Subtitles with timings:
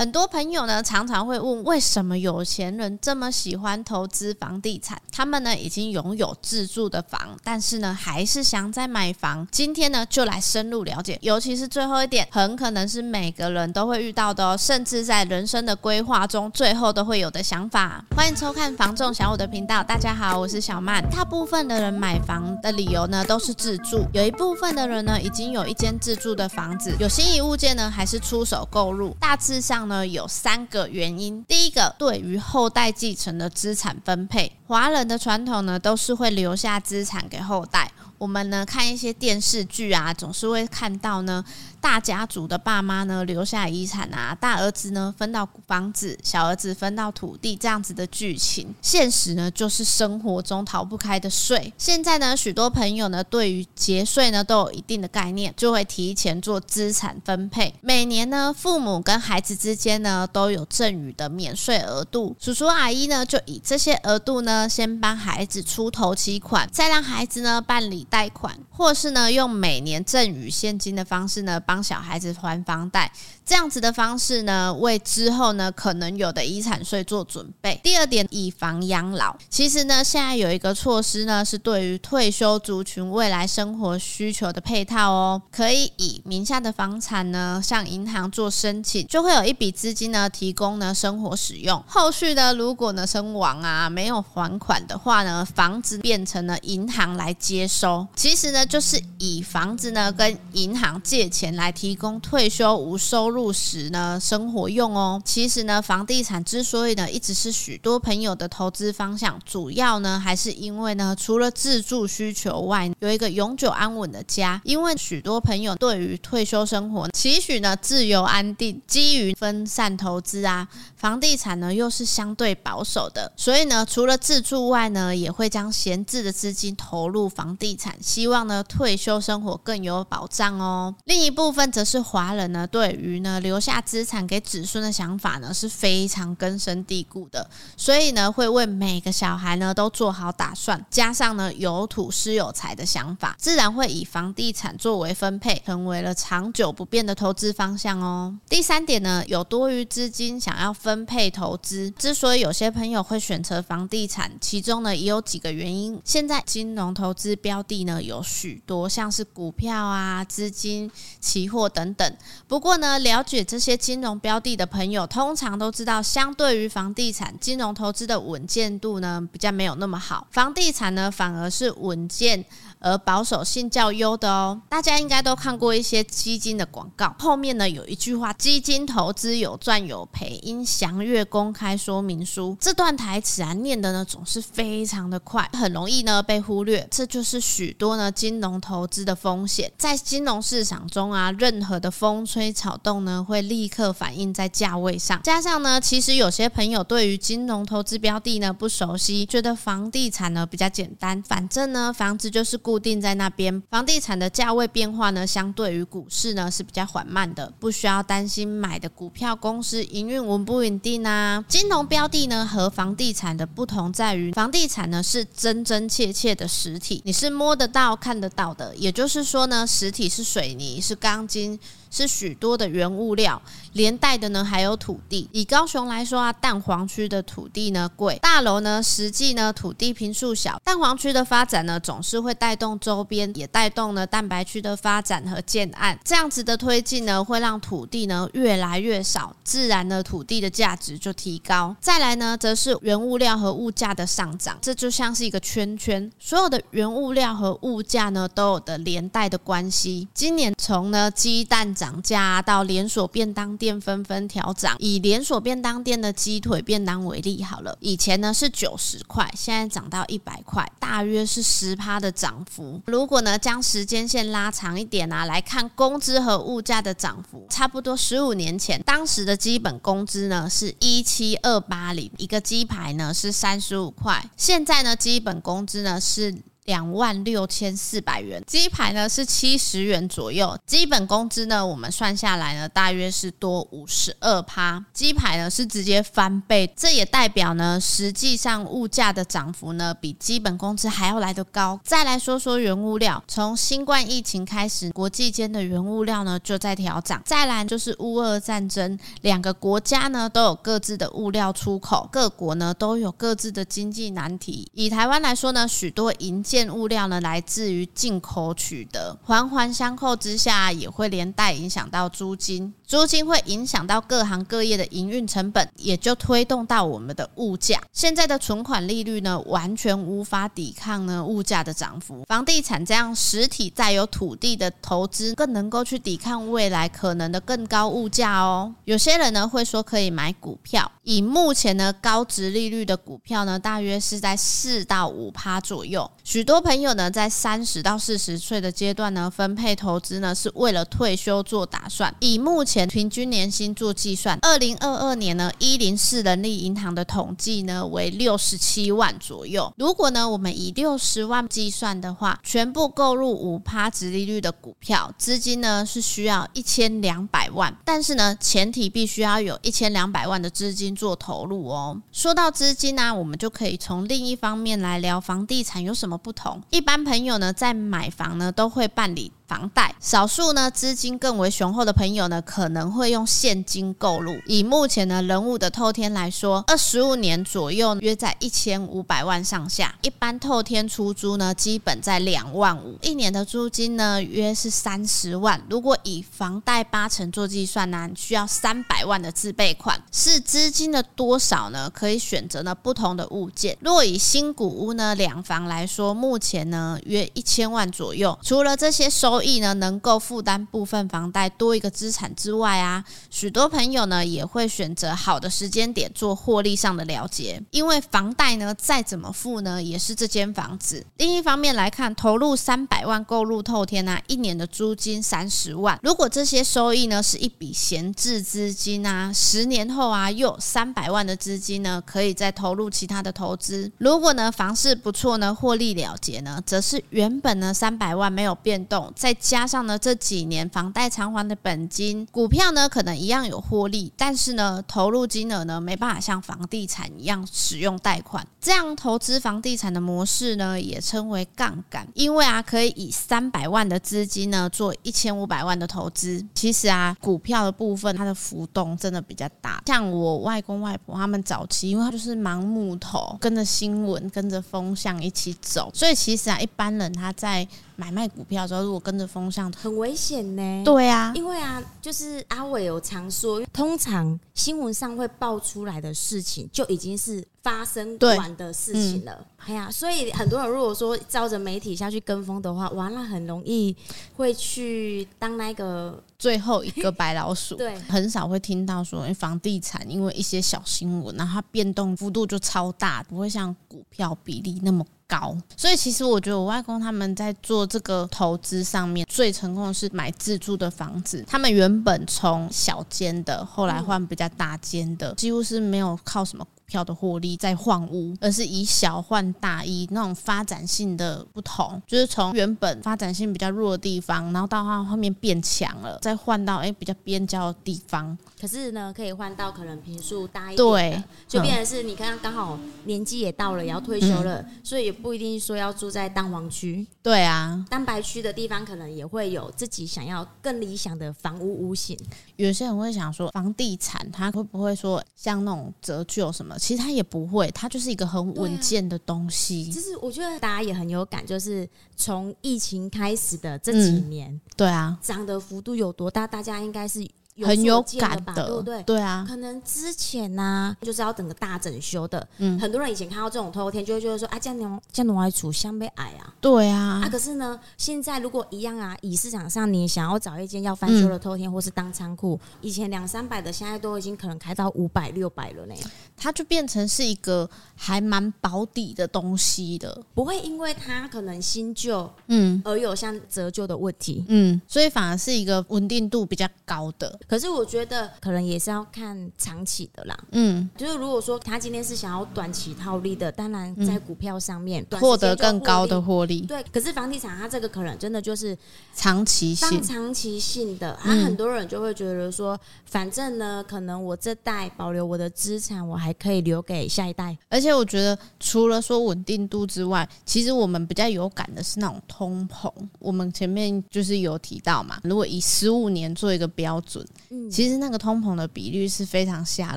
[0.00, 4.98] 很多朋友呢常常会问，为什么有钱人这么喜欢投资房地产？
[5.12, 9.46] 他们呢已经拥有自住的房，但是呢还是想再买房。
[9.52, 18.02] 今天呢就来深入了解，尤其是最后一点，很可能是每个人都会遇到的哦，甚至在人生的规划中，最后都会有的想法。
[18.16, 21.06] 欢迎收看房仲小五的频道，大家好，我是小曼。
[21.10, 29.14] 大部分的人买房的理由呢都是自住，有一部分的人呢已经有一间自住的房子，有心仪物件呢还是出手购入。
[29.20, 37.90] 大致上呢有三个原因，第一个，对于后代继承的资产分配，华人的传统呢都是会留下资产给后代。
[38.20, 41.42] 我们呢看一些电视剧啊，总是会看到呢。
[41.80, 48.74] 大家族的爸妈呢留下遗产啊，大儿子呢分到房子，小儿子分到土地，这样子的剧情。
[48.82, 51.72] 现实呢就是生活中逃不开的税。
[51.78, 57.74] 现在呢许多朋友呢对于节税呢都有一定的概念，就会提前做资产分配。
[57.80, 71.60] 每年呢父母跟孩子之间呢都有赠与的免税额度，叔叔阿姨呢就以这些额度呢先帮孩子出头期款，再让孩子呢办理贷款，或是呢用每年赠与现金的方式呢。
[71.66, 73.12] 帮小孩子还房贷，
[73.44, 77.78] 这样子的方式呢，为之后呢可能有的遗产税做准备。
[77.84, 91.84] 第二点，以房养老，其实呢，现在有一个措施呢，是对于退休族群未来生活需求的配套哦，可以以名下的房产呢向银行做申请，就会有一笔资金呢提供呢生活使用。
[91.86, 98.06] 后续呢，如果呢身亡啊没有还款的话呢，房子变成了银行来接收。
[98.16, 101.50] 其实呢，就是以房子呢跟银行借钱。
[101.50, 105.20] 来提供退休无收入时呢生活用哦。
[105.24, 114.60] 其实呢，房地产之所以呢一直是许多朋友的投资方向，主要呢还是因为呢，除了自住需求外，有一个永久安稳的家。
[114.64, 130.94] 因为许多朋友对于退休生活期许呢自由安定，基于分散投资啊，房地产呢又是相对保守的，所以呢，除了自住外呢，也会将闲置的资金投入房地产，希望呢退休生活更有保障哦。
[131.04, 131.50] 另一部。
[131.52, 148.32] 分则是华人呢，对于呢留下资产给子孙的想法呢是非常根深蒂固的，所以呢会为每个小孩呢都做好打算，加上呢有土斯有财的想法，自然会以房地产作为分配，成为了长久不变的投资方向哦。
[148.48, 156.00] 第三点呢，有多余资金想要分配投资，之所以有些朋友会选择房地产，其中呢也有几个原因。
[156.04, 160.90] 现在金融投资标的呢有许多，像是股票啊、资金、
[161.20, 162.16] 期货等等。
[162.48, 170.26] 不过呢，了解这些金融标的的朋友，通常都知道，相对于房地产，金融投资的稳健度呢，比较没有那么好。
[170.30, 172.44] 房地产呢，反而是稳健。
[172.82, 182.56] 而保守性较优的哦，大家应该都看过一些基金的广告，后面呢有一句话：基金投资有赚有赔，应详阅公开说明书。
[182.58, 186.88] 这段台词啊，念的呢总是非常的快，很容易呢被忽略。
[186.90, 195.20] 这就是许多呢金金融投资的风险，在金融市场中啊，任何的风吹草动呢，会立刻反映在价位上。
[195.24, 202.60] 加上呢，其实有些朋友对于金融投资标的呢不熟悉，觉得房地产呢比较简单，反正呢房子就是。
[202.60, 211.42] 固定在那边，房地产的价位变化呢，相对于股市呢是比较缓慢的，不需要担心买的股票公司营运稳不稳定啊。
[211.48, 218.74] 金融标的呢和房地产的不同在于，房地产呢是真真切切的实体，你是摸得到、看得到的。
[218.76, 221.58] 也就是说呢，实体是水泥、是钢筋。
[221.90, 223.40] 是许多的原物料，
[223.72, 225.28] 连带的呢还有土地。
[225.32, 230.60] 以高雄来说啊，蛋黄区的土地呢贵，大楼呢实际呢土地坪数小。
[230.64, 235.98] 蛋黄区的发展呢总是会带动周边，也带动了蛋白区的发展和建案。
[236.04, 241.74] 这样子的推进呢，会让土地呢越来越少，自然呢土地的价值就提高。
[241.80, 250.06] 再来呢，则是原物料和物价的上涨，这就像是一个圈圈，所有的原物料和物价呢都有的连带的关系。
[250.14, 251.74] 今年从呢鸡蛋。
[251.80, 262.82] 涨价到连锁便当店纷纷调涨，以连锁便当店的鸡腿便当为例好了，以前呢是九十块，现在涨到一百块，大约是十趴的涨幅。
[262.84, 276.34] 如果呢将时间线拉长一点啊，来看工资和物价的涨幅，差不多十五年前，当时的基本工资呢是一七二八零，一个鸡排呢是三十五块，现在呢基本工资呢是。
[276.64, 291.80] 两万六千四百元，鸡排呢是七十元左右，基本工资呢我们算下来呢大约是多五十二趴，鸡排呢是直接翻倍，这也代表呢实际上物价的涨幅呢比基本工资还要来得高。
[291.82, 304.70] 再来说说原物料，从新冠疫情开始，国际间的原物料呢就在调涨，再来就是乌俄战争，两个国家呢都有各自的物料出口，各国呢都有各自的经济难题。
[304.74, 312.74] 以台湾来说呢，许多营建物料呢，来自于进口取得，环环相扣之下，也会连带影响到租金。
[312.84, 317.80] 租金会影响到各行各业的营运成本，也就推动到我们的物价。
[317.92, 322.24] 现在的存款利率呢，完全无法抵抗呢物价的涨幅。
[322.24, 328.74] 房地产这样实体再有土地的投资，更能够去抵抗未来可能的更高物价哦。
[328.86, 336.10] 有些人呢会说可以买股票，以目前呢高值利率的股票呢，大约是在四到五趴左右。
[336.24, 342.14] 许许多朋友呢在三十到四十岁的阶段呢，分配投资呢是为了退休做打算。
[342.18, 349.70] 以目前平均年薪做计算，二零二二年呢，一零四人力银行的统计呢为六十七万左右。
[349.76, 357.76] 如果呢，我们以六十万计算的话，全部购入五趴殖利率的股票，资金呢是需要一千两百万。
[357.84, 362.00] 但是呢，前提必须要有一千两百万的资金做投入哦。
[362.10, 366.62] 说到资金呢，我们就可以从另一方面来聊房地产有什么不不同。
[366.70, 369.32] 一般朋友呢，在买房呢都会办理。
[369.50, 374.38] 房贷，少数呢资金更为雄厚的朋友呢，可能会用现金购入。
[374.46, 379.92] 以目前呢人物的透天来说，二十五年左右约在一千五百万上下。
[380.02, 385.60] 一般透天出租呢，基本在两万五，一年的租金呢约是三十万。
[385.68, 390.00] 如果以房贷八成做计算呢，需要三百万的自备款。
[390.12, 391.90] 是资金的多少呢？
[391.90, 393.76] 可以选择呢不同的物件。
[393.80, 398.38] 若以新古屋呢两房来说，目前呢约一千万左右。
[398.44, 411.06] 除了这些收所以呢，能够负担部分房贷多一个资产之外啊，许多朋友呢也会选择好的时间点做获利上的了结，因为房贷呢再怎么付呢，也是这间房子。
[411.16, 423.90] 另一方面来看，投入三百万购入透天啊，一年的租金三十万，如果这些收益呢是一笔闲置资金啊，十年后啊又有三百万的资金呢，可以再投入其他的投资。
[423.96, 438.44] 如果呢房市不错呢，获利了结呢，则是原本呢三百万没有变动，再加上呢，这几年房贷偿还的本金，股票呢可能一样有获利，但是呢，投入金额呢没办法像房地产一样使用贷款。
[438.60, 446.44] 这样投资房地产的模式呢，也称为杠杆，因为啊，可以以三百万的资金呢做一千五百万的投资。
[446.52, 449.80] 其实啊，股票的部分它的浮动真的比较大。
[449.86, 457.66] 像我外公外婆他们早期，因为他就是盲目投，跟着新闻、跟着风向一起走，所以其实啊，一般人他在
[458.00, 460.82] 买卖股票的时候，如果跟着风向，很危险呢。
[460.82, 469.46] 对啊，因为啊，就是阿伟有常说，通常新闻上会爆出来的事情，就已经是发生完的事情了。
[469.58, 473.94] 哎呀、嗯啊，所以很多人如果说照着媒体下去跟风的话，完了很容易
[474.34, 477.74] 会去当那个最后一个白老鼠。
[477.78, 491.44] 对，很少会听到说，房地产因为一些小新闻，然后它变动幅度就超大，不会像股票比例那么高，所以其实我觉得我外公他们在做这个投资上面最成功的是买自住的房子。
[491.46, 496.66] 他们原本从小间的，后来换比较大间的，几乎是没有靠什么。
[496.90, 508.36] 票的获利在换屋，而是以小换大，以那种发展性的不同，就是从原本发展性比较弱的地方，然后到它后面变强了，再换到哎比较边郊的地方。
[508.60, 517.06] 可是呢，可以换到可能平数大一点，对，就变成是你看刚好年纪也到了，也要退休了，嗯、所以也不一定说要住在蛋黄区。
[517.22, 522.18] 对啊，蛋白区的地方可能也会有自己想要更理想的房屋屋型。
[522.56, 526.78] 有些人会想说，房地产它会不会说像那种折旧什么？
[526.80, 529.90] 其实它也不会，它就是一个很稳健的东西。
[529.90, 536.46] 其实我觉得大家也很有感，就是从疫情开始的这几年，嗯、对啊，涨的幅度有多大？
[536.46, 537.28] 大家应该是。
[537.56, 539.02] 有很有感的，对不对？
[539.02, 542.48] 对啊，可能之前呢、啊，就是要等个大整修的。
[542.56, 546.54] 嗯，很多人以前看到这种透天，就会觉得说啊，这样子这样子外出相被矮啊。
[546.58, 555.94] 对啊，啊，可是呢，现在如果一样啊，以市场上你想要找一间要翻修的透天，嗯、或是当仓库，以前两三百的，现在都已经可能开到五百、六百了呢。
[556.42, 564.42] 它就变成是一个还蛮保底的东西的，不会因为它可能新旧嗯而有像折旧的问题。
[564.48, 567.38] 嗯，所以反而是一个稳定度比较高的。
[567.46, 570.38] 可是我觉得可能也是要看长期的啦。
[570.52, 576.62] 嗯，就是如果说他今天是想要短期套利的，当然在股票上面获得更高的获利。
[576.62, 578.74] 对，可是房地产它这个可能真的就是
[579.14, 581.10] 长期性、长期性的。
[581.16, 587.56] 啊，很多人就会觉得说，反正呢，可能我这代保留我的资产，我还可以留给下一代。
[587.68, 592.90] 而且我觉得，除了说稳定度之外，其实我们比较有感的是那种通膨。
[593.18, 599.96] 我们前面就是有提到嘛，如果以十五年做一个标准，嗯，其实那个通膨的比率是非常吓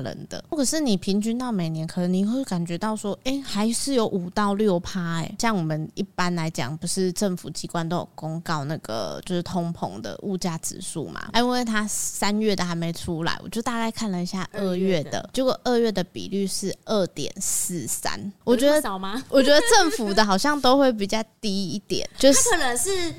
[0.00, 0.44] 人的。
[0.50, 5.20] 或者是你平均到每年，可能你会感觉到说，哎，还是有五到六趴。
[5.20, 11.28] 哎，像我们一般来讲，不是政府机关都有公告那个就是通膨的物价指数嘛？
[11.32, 18.32] 哎因为它三月的还没出来，我就大概看了一下二月的，结果二月的比率是二点四三。
[18.44, 19.22] 我觉得少吗？
[19.28, 23.14] 我觉得政府的好像都会比较低一点， 就是可能是。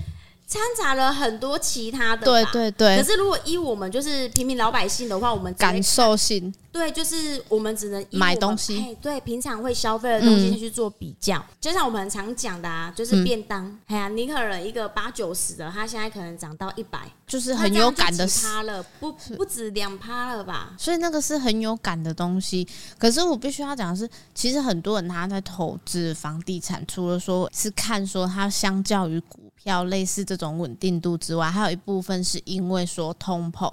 [0.47, 2.97] 掺杂了很多其他的，对对对。
[2.97, 11.37] 可是如果依我们就是平民老百姓的话，我们感受性，对，就是我们只能买东西，哎，对，平常会消费的东西去做比较。
[11.37, 20.75] 嗯、就像我们很常讲的啊，就是便当，哎呀、嗯，你可能一个八九十的，它现在可能涨到一百，就是很有感的趴了，不不止两趴了吧？
[20.77, 22.67] 所以那个是很有感的东西。
[22.97, 29.39] 可是我必须要讲的是，其实很多人他在投资房地产，除了说是看说它相较于股。
[29.57, 33.67] 票类似这种稳定度之外，还有一部分是因为说通膨，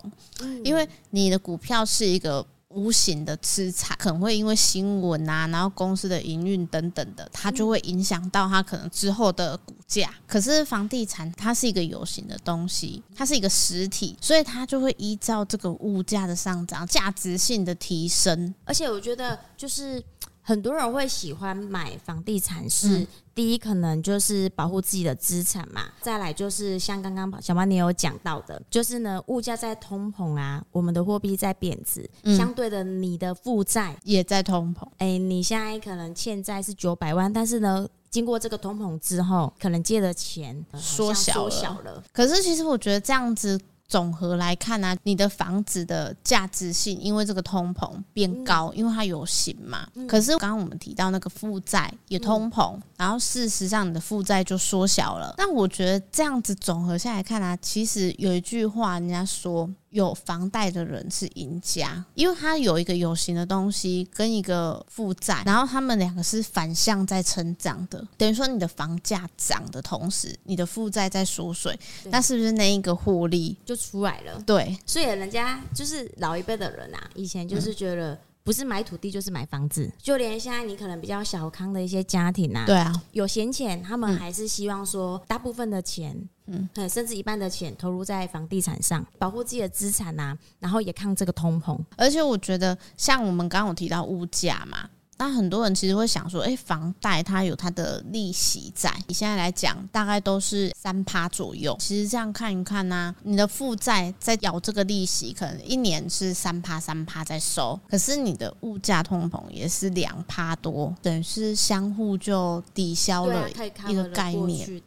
[0.64, 2.42] 因为你的股票是一个
[2.74, 10.12] 无形的资产，可能会因为新闻啊，然后公司的营运等等的，它就会影响到它可能之后的股价。
[10.26, 18.54] 可是房地产它是一个有形的东西，它是一个实体，所以它就会依照这个物价的上涨，价值性的提升。
[18.64, 20.02] 而且我觉得就是。
[20.42, 34.86] 很多人会喜欢买房地产，是、嗯、第一可能就是保护自己的资产嘛，再来就是像刚刚小曼你有讲到的，就是呢物价在通膨啊，我们的货币在贬值，嗯、相对的你的负债也在通膨。
[34.98, 41.50] 哎，你现在可能欠债是九百万，但是呢，经过这个通膨之后，可能借的钱缩小了。
[41.50, 42.02] 缩小了。
[42.12, 43.60] 可是其实我觉得这样子。
[43.92, 49.86] 总和来看呢、啊，你的房子的价值性因为这个通膨变高，嗯、因为它有形嘛。
[49.92, 55.34] 嗯、可是刚刚我们提到那个负债也通膨，嗯、然后事实上你的负债就缩小了。
[55.36, 59.68] 但我觉得这样子总和下来看啊，其实有一句话人家说。
[59.92, 68.04] 有房贷的人是赢家，因为他有一个有形的东西跟一个负债，然后他们两个是反向在成长的。
[68.18, 74.42] 等于说你的房价涨的同时，你的负债在缩水，那是不是那一个获利就出来了？
[74.44, 78.18] 对，所以人家就是老一辈的人啊，以前就是觉得。
[78.44, 91.78] 不是买土地就是买房子，就连现在你可能比较小康的一些家庭啊，对啊，有闲钱，他们还是希望说大部分的钱，嗯，甚至一半的钱投入在房地产上，保护自己的资产啊，然后也抗这个通膨。
[91.96, 94.88] 而且我觉得，像我们刚刚有提到物价嘛。
[95.22, 101.76] 那很多人其实会想说，哎，房贷它有它的利息在，你现在来讲大概都是三趴左右。
[101.78, 113.48] 其实这样看一看呢、啊，你的负债在缴这个利息，可能一年是三趴三趴在收，可是你的物价通膨也是两趴多，等于是相互就抵消了
[113.86, 114.82] 一个概念。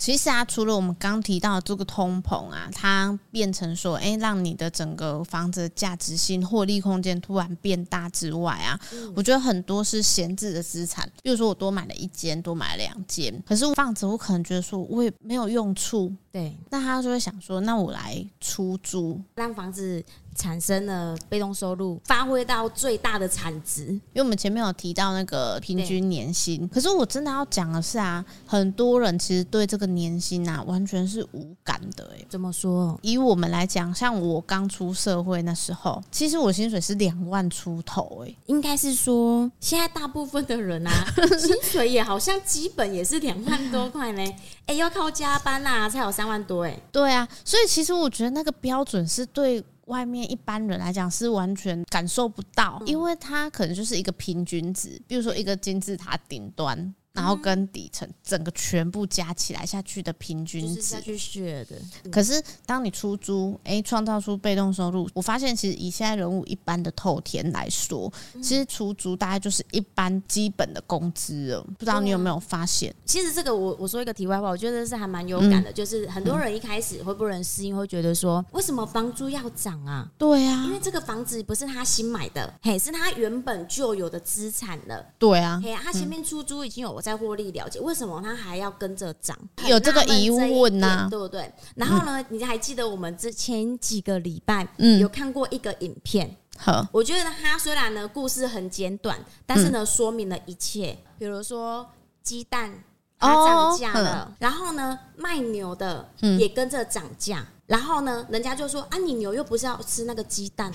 [0.00, 11.06] 其实啊，除了我们刚提到的这个通膨啊，它变成说，哎，让你的整个房子的价值性、获利空间突然变大之外啊，嗯、我觉得很多是闲置的资产。
[11.22, 16.10] 比如说，我多买了一间，多买了两间，可是我房子我可能觉得说，我也没有用处。
[16.32, 20.02] 对，那他就会想说，那我来出租，让房子
[20.34, 23.86] 产生了被动收入，发挥到最大的产值。
[23.86, 32.12] 因为我们前面有提到那个平均年薪，可是我真的要讲的是啊，很多人其实对这个年薪啊完全是无感的。
[32.14, 32.98] 哎，怎么说？
[33.02, 38.24] 以我们来讲，像我刚出社会那时候，其实我薪水是两万出头。
[38.26, 40.92] 哎，应该是说现在大部分的人啊，
[41.40, 44.22] 薪水也好像基本也是两万多块呢。
[44.66, 46.10] 哎，要靠加班啊才有。
[46.10, 56.94] 三万多哎，对啊，所以其实我觉得那个标准是对外面一般人来讲是完全感受不到，嗯、因为它可能就是一个平均值，比如说一个金字塔顶端。
[57.12, 61.76] 然后跟底层整个全部加起来下去的平均值，下去学的。
[62.10, 71.60] 可是当你出租，哎，创造出被动收入，我发现其实以现在人物一般的透天来说，其实出租大概就是一般基本的工资了。
[71.78, 72.94] 不知道你有没有发现？
[73.04, 80.08] 其实这个我我说一个题外话，我觉得是还蛮有感的，就是很多人一开始会不能适应，会觉得说，为什么房租要涨啊？
[80.16, 85.04] 对啊，因为这个房子不是他新买的，嘿，是他原本就有的资产了。
[85.18, 86.99] 对啊，嘿，他前面出租已经有。
[87.00, 89.34] 有在获利了解，为什么它还要跟着涨？
[89.66, 91.50] 有这个疑问呢、啊，对不对？
[91.74, 96.36] 然后呢，嗯、你还记得我们之前几个礼拜嗯有看过一个影片？
[96.58, 100.98] 好，我觉得它虽然呢故事很简短，但是呢、嗯、说明了一切。
[101.18, 101.88] 比如说
[102.22, 102.70] 鸡蛋
[103.18, 106.06] 它涨价了，哦、然后呢卖牛的
[106.38, 110.70] 也跟着涨价，嗯、然后呢人家就说啊，你牛又不是要吃那个鸡蛋。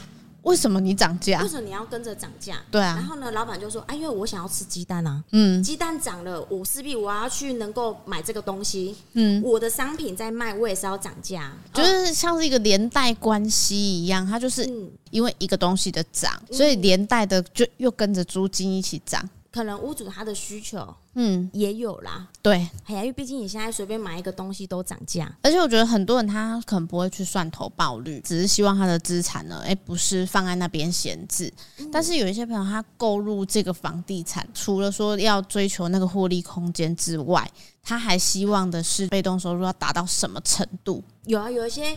[0.45, 1.41] 为什么你涨价？
[1.41, 2.61] 为什么你要跟着涨价？
[2.69, 2.95] 对啊。
[2.95, 5.23] 然后呢，老板就说：“啊，因为我想要吃鸡蛋啊。
[5.31, 8.95] 嗯，鸡蛋涨了，我势必我要去能够买这个东西。
[9.13, 11.51] 嗯，我的商品在卖，我也是要涨价。
[11.73, 14.69] 就是像是一个连带关系一样，它就是
[15.09, 22.27] 因为一个东西的涨，所以连带的就又跟着租金一起涨。”可能屋主他的需求，嗯，也有啦。
[22.41, 22.55] 对，
[22.87, 31.49] 哎呀，因为毕竟你现在随便买一个东西都涨价，而且我觉得很多人他可能不会去算投报率，只是希望他的资产呢，哎，不是放在那边闲置。
[31.77, 37.49] 嗯、但是有一些朋友他购入这个房地产，除了说要追求那个获利空间之外，
[37.81, 41.01] 他还希望的是被动收入要达到什么程度？
[41.27, 41.95] 有啊，有一些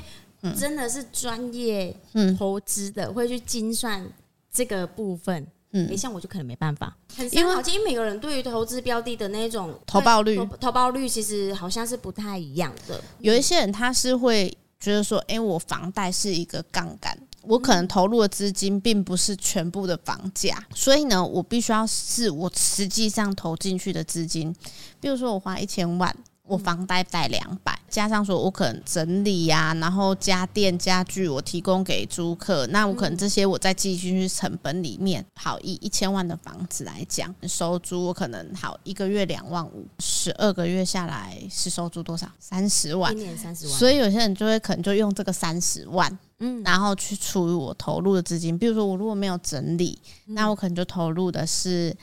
[0.56, 1.92] 真的是专业
[2.38, 4.08] 投资的，嗯、会去精算
[4.52, 5.44] 这个部分。
[5.86, 13.00] 嗯，像我就可能没办法，很因为好像每个人对于投资标的的那种投报率，投报率其实好像是不太一样的。
[13.20, 24.54] 有一些人他是会觉得说，哎、欸，我房贷是一个杠杆，我可能投入的资金并不是全部的房价，所以呢，我必须要是我实际上投进去的资金，
[25.00, 26.14] 比如说我花一千万。
[26.48, 35.24] 我房贷贷两百，加上说我可能整理呀、啊，然后家电家具我提供给租客，那我可能这些我再继续去成本里面。
[35.34, 42.26] 好，以一千万的房子来讲，收租我可能好一个月两万五，十二个月下来是收租多少？
[42.38, 43.78] 三十万，一年三十万。
[43.78, 48.58] 所以有些人就会可能就用这个三十万，嗯，然后去除以我投入的资金。
[48.58, 51.94] 比如说我如果没有整理，那我可能就投入的是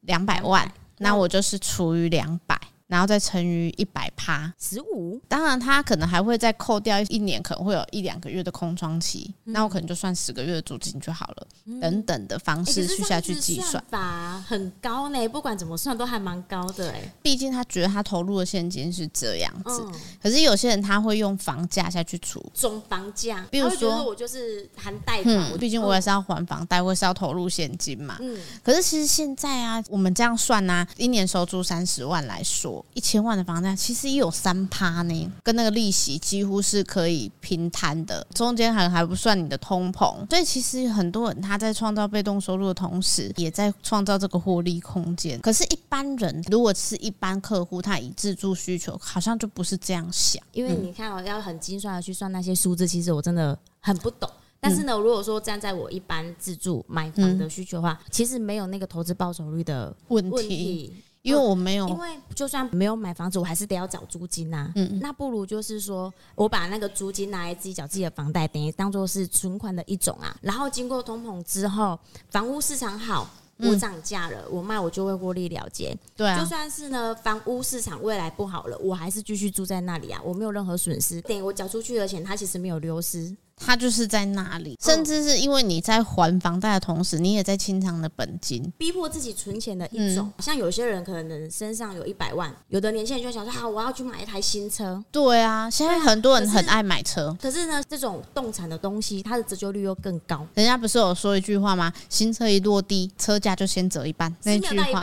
[0.00, 2.60] 两百万，那我就是除以两百。
[2.86, 5.20] 然后再乘以一百趴，十五。
[5.26, 9.34] 当然，他可能还会再扣掉一年，可能会有一两个月的空窗期。
[9.46, 13.82] 嗯、那我可能就算十个月的租金就好了，嗯、等等的方式去下去计算。
[13.88, 17.12] 法很高呢，不管怎么算都还蛮高的哎。
[17.22, 28.18] 毕竟他觉得他投入的现金是这样子，嗯、可是有些人他会用房价下去除总房价，比如说我就是含贷款，嗯、毕竟我也是要还房贷，我也是要投入现金嘛。
[28.20, 28.38] 嗯。
[28.62, 32.73] 可是其实现在啊，我们这样算啊，一年收租三十万来说。
[32.94, 45.40] 一千万的房贷其实也有三趴呢，跟那个利息几乎是可以平摊的，中间还还不算你的通膨，所以其实很多人他在创造被动收入的同时，也在创造这个获利空间。
[45.40, 50.42] 可是，一般人如果是一般客户，他以自住需求，好像就不是这样想。
[50.52, 54.28] 因为你看，我要很精算的去算那些数字，其实我真的很不懂。
[54.60, 60.94] 但是呢，如果说站在我一般自住买房的需求的话，其实没有那个投资报酬率的问题。
[61.24, 64.72] 因为我没有，因为就算没有买房子，我还是得要缴租金呐、啊。
[64.76, 70.36] 嗯，那不如就是说我把那个租金拿来自己缴自己的房贷，等于当做是存款的一种啊。
[70.42, 75.96] 然后经过通膨之后，房屋市场好，我涨价了，嗯、我卖我就会获利了结。
[76.14, 81.22] 对啊，就算是呢，房屋市场未来不好了，我还是继续住在那里啊，我没有任何损失。
[81.22, 83.34] 等于我缴出去的钱，它其实没有流失。
[83.56, 90.30] 它就是在那里，甚至是因为你在还房贷的同时，你也在清偿的本金，逼迫自己存钱的一种。
[90.36, 97.34] 嗯、像有些人可能身上有一百万，有的年轻人就想说：“好，我要去买一台新车。”对啊，现在很多人很爱买车。
[97.40, 100.44] 可是，呢，这种动产的东西，它的折旧率又更高。
[100.54, 101.92] 人家不是有说一句话吗？
[102.08, 104.34] 新车一落地，车价就先折一半。
[104.42, 105.00] 那句话，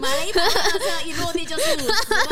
[0.00, 2.28] 买了一百万的车，一落地就是五十万，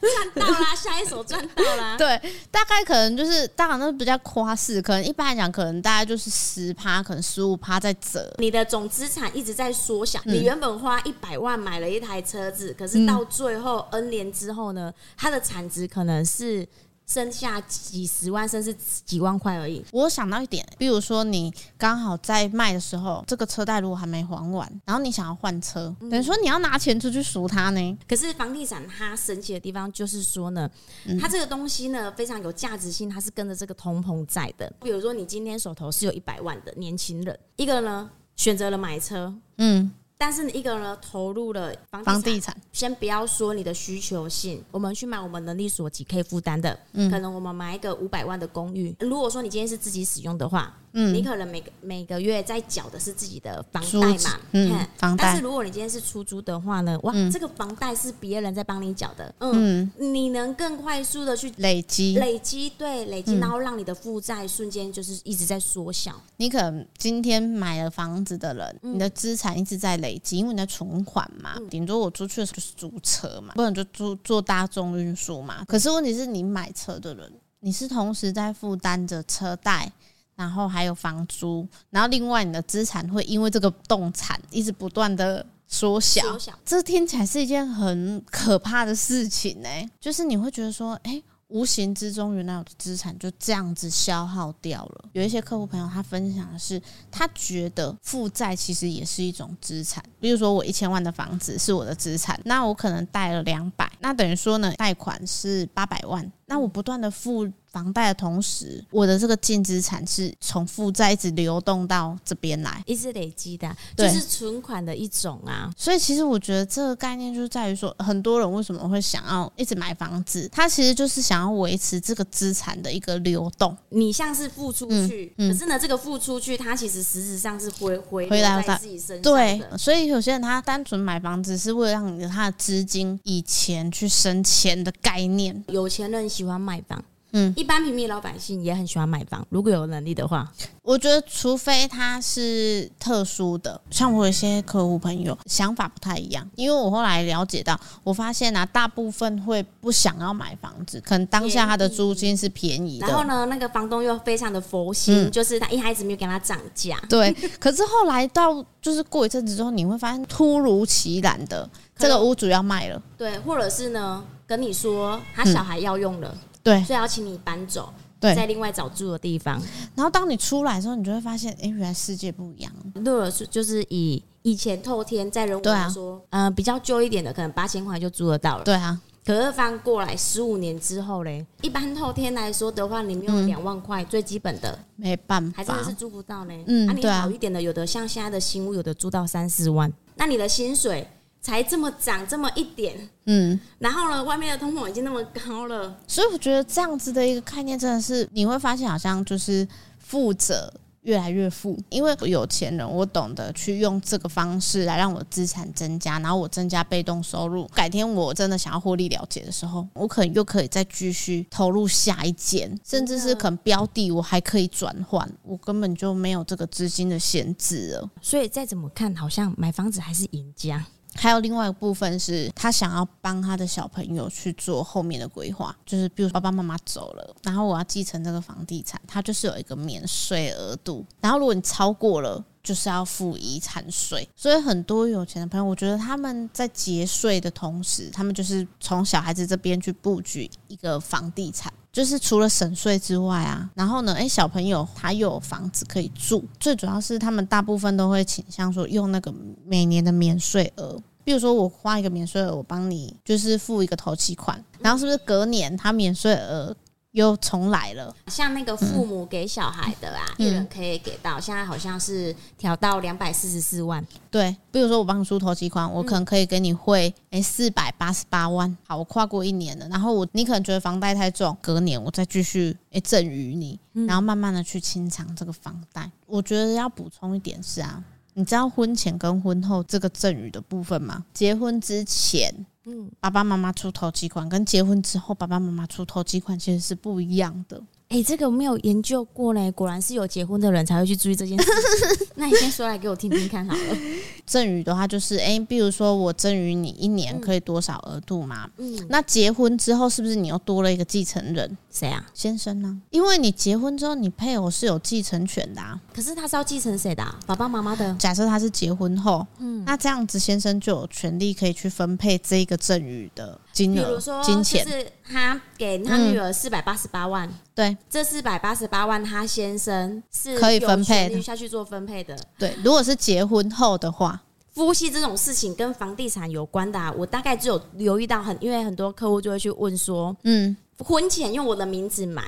[0.00, 1.96] 赚到啦，下一手赚到啦。
[1.98, 2.20] 对，
[2.50, 4.77] 大概可能就是，当然那比较夸饰。
[4.82, 8.34] 可能一般来讲，可能大概就是十趴，可能十五趴在折。
[8.38, 10.20] 你的总资产一直在缩小。
[10.24, 16.66] 嗯、你原本花一百万买了一台车子，可是到最后 N 年之后呢，它的产值可能是。
[17.08, 18.72] 剩下几十万甚至
[19.04, 19.82] 几万块而已。
[19.92, 27.98] 我想到一点，比如说你刚好在卖的时候，这个车贷如果还没还完，然后你想要换车，嗯、等于说你要拿钱出去赎它呢。
[28.06, 30.70] 可是房地产它神奇的地方就是说呢，
[31.18, 34.70] 它这个东西呢非常有价值性，它是跟着这个通膨在的。
[34.82, 39.90] 比如说你今天手头是有一百万的年轻人，一个呢选择了买车，嗯。
[40.20, 48.94] 但是你一个人呢，投入了房地产，房地产先不要说你的需求性，我们去买我们能力所及可以负担的，嗯，可能我们买一个五百万的公寓。
[48.98, 55.24] 如果说你今天是自己使用的话，嗯，你可能每个每个月在缴的是自己的房贷嘛，嗯，房贷。
[55.24, 66.20] 但是如果你今天是出租的话呢，哇，嗯、这个房贷是别人在帮你缴的，嗯，嗯，你能更快速的去累积，累积，对，累积，然后让你的负债瞬间就是一直在缩小。
[66.36, 75.64] 你可能今天买了房子的人，你的资产一直在累积，因为你在存款嘛，顶多我出去的时候就是租车嘛，不然就租坐大众运输嘛。
[75.66, 77.32] 可是问题是你买车的人。
[77.60, 79.90] 你是同时在负担着车贷，
[80.38, 86.22] 然后还有房租，然后另外你的资产会因为这个动产一直不断的缩小，
[86.64, 89.90] 这听起来是一件很可怕的事情呢、欸。
[90.00, 91.24] 就是你会觉得说，哎、欸。
[91.48, 95.04] 无形之中，原来我的资产就这样子消耗掉了。
[95.14, 96.78] 有一些客户朋友，他分享的是，
[97.10, 100.04] 他觉得负债其实也是一种资产。
[100.20, 107.50] 比如说，我一千万的房子是我的资产，那我可能贷了两百，那等于说呢，贷款是八百万，那我不断的付。
[107.70, 115.70] 房贷的同时，我的这个净资产是从负债一直流动到这边来，一直累积的，就是存款的一种啊。
[115.76, 123.76] 所以其实我觉得这个概念就是在于说，很多人为什么会想要一直买房子，他其实就是想要维持这个资产的一个流动。
[123.90, 129.22] 你像是付出去，嗯嗯、可是呢，这个付出去，它其实实质上是回回回来在自己身上。
[129.22, 135.64] 对，所以有些人他单纯买房子是为了让你的他的资金以钱去生钱的概念。
[135.68, 137.04] 有钱人喜欢买房。
[137.38, 140.50] 嗯，一般平民老百姓也很喜欢买房，如果有能力的话，
[140.82, 166.28] 我觉得除非他是特殊的，像我有些客户朋友想法不太一样，因为我后来了解到，我发现啊，大部分会不想要买房子，可能当下他的租金是便宜的，然后呢，那个房东又非常的佛心，嗯、就是他一开始没有给他涨价，对， 可是后来到就是过一阵子之后，你会发现突如其来的这个屋主要卖了，对，或者是呢跟你说他小孩要用了。
[166.32, 169.58] 嗯对，所以要请你搬走，对，在另外找住的地方。
[169.94, 172.70] 然后当你出来的时候，你就会发现，哎、欸，原来世界不一样。
[172.94, 178.64] 如果是就是以以前透天在人文来说，嗯、啊呃，比较旧一点的，可能八千块就租得到了。
[178.64, 186.62] 对啊，可是翻过来十五年之后嘞，一般透天来说的话，你没有两万块、嗯、最基本的，没办法，还真的是租不到嘞。
[186.66, 191.06] 嗯，啊，你好一点的，有的像现在的新屋，有的租到三四万，那你的薪水？
[191.40, 199.66] 才这么涨这么一点，嗯，然后呢，外面的通膨已经那么高了，所以我觉得这样子的一个概念真的是你会发现，好像就是
[199.98, 200.72] 富者
[201.02, 218.10] 越来越富，因为有钱人我懂得去用这个方式来让我资产增加，然后我增加被动收入，改天我真的想要获利了结的时候，我可能又可以再继续投入下一间，甚至是可能标的我还可以转换，我根本就没有这个资金的限制了。
[218.20, 220.84] 所以再怎么看，好像买房子还是赢家。
[221.18, 234.28] 还有另外一个部分是，他想要帮他的小朋友去做后面的规划，就是比如爸爸妈妈走了，然后我要继承这个房地产，它就是有一个免税额度，然后如果你超过了，就是要付遗产税。
[234.36, 249.34] 所以很多有钱的朋友，我觉得他们在节税的同时，他们就是从小孩子这边去布局一个房地产，就是除了省税之外啊，然后呢，诶，小朋友他又有房子可以住，最主要是他们大部分都会倾向说用那个
[249.66, 250.96] 每年的免税额。
[251.24, 256.72] 比如说，我花一个免税额，我帮你就是付一个头期款，然后是不是隔年他免税额
[257.18, 258.14] 又重来了？
[258.28, 264.04] 像那个父母给小孩的啊，嗯、一人可以给到，现在好像是调到两百四十四万。
[264.30, 268.76] 对，比如说我帮你出头期款，我可能可以给你汇诶四百八十八万。
[268.86, 276.08] 好，我跨过一年了，然后我你可能觉得房贷太重，隔年我再继续诶赠与你，然后慢慢的去清偿这个房贷。
[276.26, 278.02] 我觉得要补充一点是啊。
[278.38, 281.24] 你知道婚前跟婚后这个赠与的部分吗？
[281.34, 287.82] 结婚之前，嗯，爸爸妈妈出头期款，跟结婚之后爸爸妈妈出头期款其实是不一样的。
[288.08, 291.70] 哎、欸，这个我没有研究过嘞，果然是有结婚的人才会去注意这件事。
[292.36, 293.96] 那你先说来给我听听看好了。
[294.46, 298.66] 赠与的话，就是哎、欸，比如说我赠与你一年可以多少额度嘛？
[298.78, 301.76] 嗯，那结婚之后是不是你又多了一个继承人？
[301.90, 302.24] 谁啊？
[302.32, 302.98] 先生呢？
[303.10, 306.00] 因为你结婚之后，你配偶是有继承权的啊。
[306.14, 307.38] 可是他是要继承谁的、啊？
[307.46, 308.14] 爸爸妈妈的。
[308.14, 314.84] 假设他是结婚后，嗯，那这样子先生就有权利可以去分配这个赠与的金额，比如说金钱。
[314.84, 317.48] 就是他给他女儿四百八十八万。
[317.48, 322.36] 嗯对，这四百八十八万，他先生是可以分配的，下去做分配的。
[322.58, 332.42] 对，如果是结婚后的话，夫妻这种事情跟房地产有关的，啊，我大概只有留意到很，因为很多客户就会去问说，嗯，婚前用我的名字买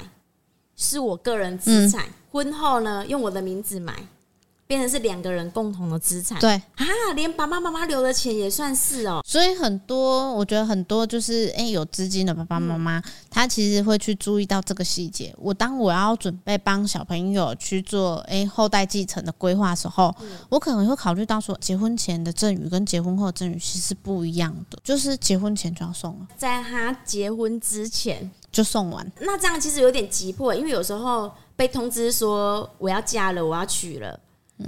[0.74, 3.94] 是我个人资产，嗯，婚后呢用我的名字买
[4.70, 6.38] 变成是两个人共同的资产。
[6.38, 9.20] 对啊，连爸爸妈妈留的钱也算是哦。
[9.26, 15.34] 所以很多，我觉得很多就是，哎、欸，有资金的爸爸妈妈，嗯、他其实会去注意到这个细节。
[15.38, 29.04] 我当我要准备帮小朋友去做，哎、欸，后代继承的规划时候，嗯、我可能会考虑到说，结婚前的赠与跟结婚后的赠与其实是不一样的，就是结婚前就要送了，在他结婚之前就送完。
[29.18, 34.16] 那这样其实有点急迫，因为有时候被通知说我要嫁了，我要娶了。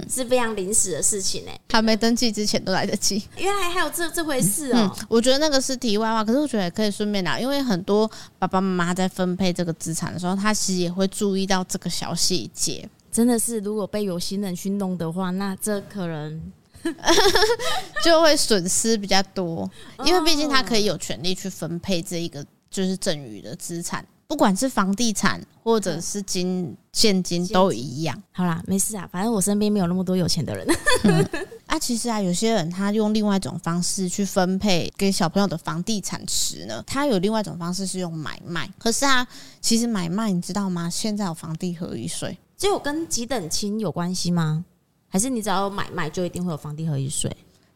[0.09, 3.23] 是非常临时的事情呢、欸，还没登记之前都来得及。
[3.37, 5.05] 原来还有这这回事哦、喔嗯。
[5.09, 12.87] 我觉得那个是题外话，可是我觉得也可以顺便聊，因为很多爸爸妈妈在分配这个资产的时候，他其实也会注意到这个小细节。
[13.11, 16.51] 真的是，如果被有心人去弄的话，那这可能
[18.03, 19.69] 就会损失比较多，
[20.05, 24.03] 因为毕竟他可以有权利去分配这一个就是赠与的资产。
[24.33, 28.19] 不管是房地产或者是金现金都一样。
[28.31, 30.67] 好啦，没事啊，反正我身边没有那么多有钱的人。
[31.03, 31.23] 嗯、
[31.67, 38.67] 啊，其实啊，有些人他用另外一种方式去分配给小朋友的房地产时呢，他有另外一种方式是用买卖。
[38.79, 39.27] 可是啊，
[39.61, 40.89] 其实买卖你知道吗？
[40.89, 44.65] 现在有房地合一税，只有跟几等亲有关系吗？
[45.09, 47.31] 还是你只要买卖就一定会有房地合一税？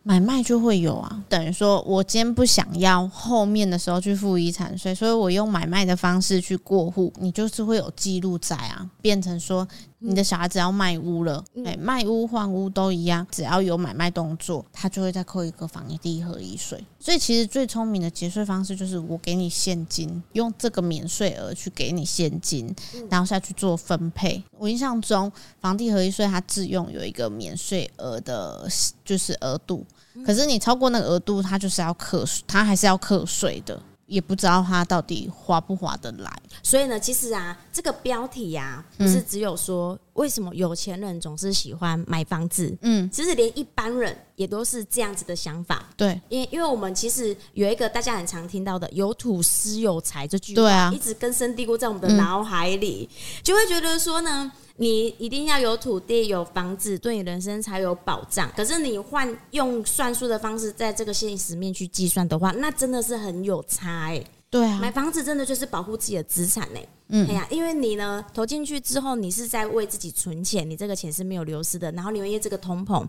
[0.08, 9.68] 买卖就会有啊，等于说我今天不想要后面的时候去付遗产税，所以我用买卖的方式去过户，你就是会有记录在啊，变成说。
[10.00, 16.80] 你的小孩子要卖屋了，哎，卖屋换屋都一样，只要有买卖动作，他就会再扣一个房地合一税。
[17.00, 22.72] 所以其实最聪明的节税方式就是我给你现金，用这个免税额去给你现金，
[23.10, 24.44] 然后下去做分配。
[24.60, 28.70] 我印象中房地合一税它自用有一个免税额的，
[29.04, 29.84] 就是额度，
[30.26, 33.82] 可是你超过那个额度，它就是要课税，它还是要课税的。
[34.08, 36.32] 也不知道他到底划不划得来，
[36.64, 54.52] 所以呢，其实啊，这个标题呀、啊，不是只有说为什么有钱人总是喜欢买房子，嗯，其实连一般人也都是这样子的想法，对，因为因为我们其实有一个大家很常听到的“有土私有财”这句话，一直根深蒂固在我们的脑海里，嗯、就会觉得说呢。
[54.80, 58.48] 你一定要有土地、有房子，对你人生才有保障。
[58.56, 64.28] 可是你换用算术的方式，在这个现实面去计算的话，那真的是很有差哎、欸。
[64.52, 66.88] 对啊，买房子真的就是保护自己的资产哎。
[67.10, 71.92] 嗯，哎呀，因为你呢投进去之后，你是在为自己存钱，你这个钱是没有流失的。
[71.94, 73.06] 然后你因为这个通膨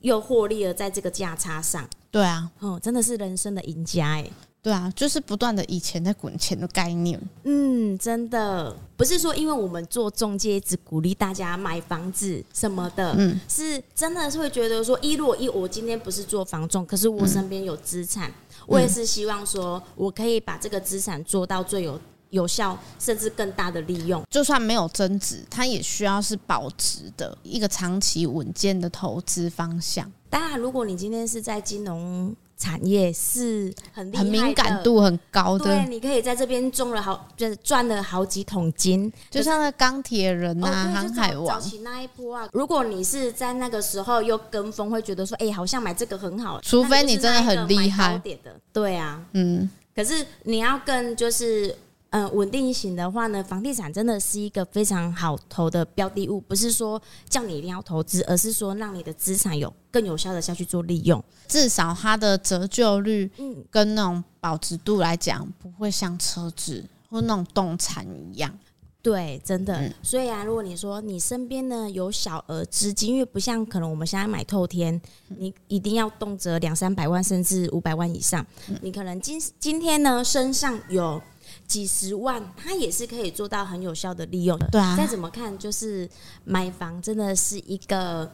[0.00, 1.88] 又获利了，在这个价差上。
[2.10, 4.30] 对啊，哦，真的是人生的赢家哎。
[4.62, 7.18] 对啊，就是不断的以钱在滚钱的概念。
[7.44, 18.34] 嗯，真的不是说因为我们做中介一直鼓励大家买房子什么的，嗯，是真的是会觉得说，一如果一我今天不是做房仲，可是我身边有资产，嗯，
[18.66, 21.98] 我也是希望说我可以把这个资产做到最有
[22.30, 24.22] 有效，甚至更大的利用。
[24.30, 30.10] 就算没有增值，它也需要是保值的一个长期稳健的投资方向。
[30.28, 32.34] 当然，如果你今天是在金融。
[32.60, 42.46] 产业是很很敏感度很高的，对，你可以在这边中了好，就是赚了好几桶金，就像那钢铁人啊，航海王早期那一波啊。
[42.52, 48.20] 如果你是在那个时候又跟风，会觉得说，哎，好像买这个很好，除非你真的很厉害
[48.74, 49.70] 对啊，嗯。
[49.96, 51.74] 可是你要更就是。
[52.10, 68.52] 嗯，稳定型的话呢，房地产真的是一个非常好投的标的物，不是说叫你一定要投资，而是说让你的资产有更有效的下去做利用，至少它的折旧率，嗯，跟那种保值度来讲，不会像车子或那种动产一样。
[69.02, 69.80] 对，真的。
[69.80, 78.44] 嗯、所以啊，如果你说你身边呢有小额资金，因为不像可能我们现在买透天，你一定要动辄两三百万甚至五百万以上，
[78.82, 81.22] 你可能今今天呢身上有。
[81.70, 84.66] 几十万，它也是可以做到很有效的利用的。
[84.72, 86.10] 对啊，再怎么看，就是
[86.44, 88.28] 买房真的是一个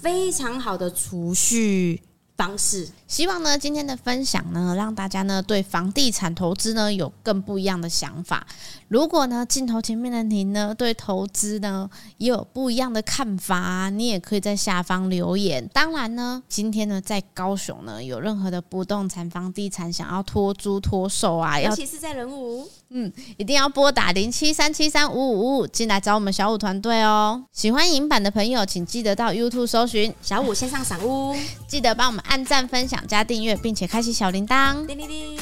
[0.00, 2.00] 非常好的储蓄
[2.36, 2.88] 方式。
[3.06, 8.46] 希望呢，今天的分享呢，让大家呢对房地产投资呢有更不一样的想法。
[8.88, 15.66] 如果呢镜头前面的您呢对投资呢也有不一样的看法，你也可以在下方留言。
[15.72, 27.42] 当然呢，今天呢在高雄呢有任何的不动产房地产想要托租托售啊，尤其是在人武，嗯，一定要拨打零七三七三五五五五进来找我们小五团队哦。
[27.52, 31.34] 喜欢影版的朋友，请记得到 YouTube 搜寻小五线上赏屋，
[31.66, 33.04] 记得帮我们按赞分享。
[33.08, 35.36] 加订阅，并且开启小铃铛，叮叮叮，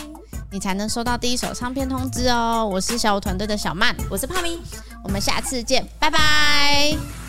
[0.50, 2.66] 你才能收到第一首唱片通知哦。
[2.70, 4.58] 我是小五团队的小曼，我是泡咪，
[5.02, 7.23] 我们下次见，拜拜。